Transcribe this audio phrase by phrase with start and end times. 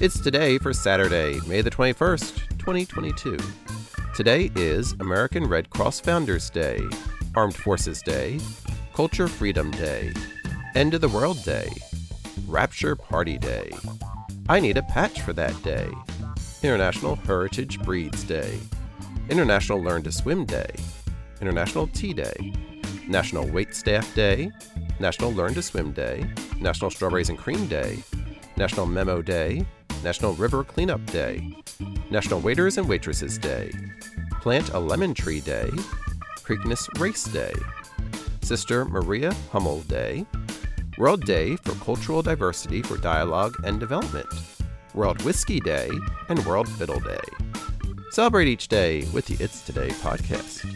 [0.00, 3.38] It's today for Saturday, May the 21st, 2022.
[4.12, 6.80] Today is American Red Cross Founders Day,
[7.36, 8.40] Armed Forces Day,
[8.92, 10.12] Culture Freedom Day,
[10.74, 11.68] End of the World Day,
[12.48, 13.70] Rapture Party Day.
[14.48, 15.88] I need a patch for that day.
[16.64, 18.58] International Heritage Breeds Day,
[19.30, 20.74] International Learn to Swim Day,
[21.40, 22.52] International Tea Day,
[23.06, 24.50] National Wait Staff Day,
[24.98, 26.26] National Learn to Swim Day,
[26.60, 28.02] National Strawberries and Cream Day,
[28.56, 29.64] National Memo Day,
[30.04, 31.56] National River Cleanup Day,
[32.10, 33.72] National Waiters and Waitresses Day,
[34.42, 35.70] Plant a Lemon Tree Day,
[36.40, 37.54] Preakness Race Day,
[38.42, 40.26] Sister Maria Hummel Day,
[40.98, 44.28] World Day for Cultural Diversity for Dialogue and Development,
[44.92, 45.90] World Whiskey Day,
[46.28, 47.24] and World Fiddle Day.
[48.10, 50.70] Celebrate each day with the It's Today podcast.